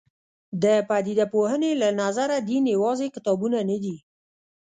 د 0.63 0.65
پدیده 0.89 1.25
پوهنې 1.33 1.71
له 1.81 1.89
نظره 2.01 2.37
دین 2.47 2.63
یوازې 2.75 3.07
کتابونه 3.15 3.57
نه 3.69 3.77
دي. 3.83 3.95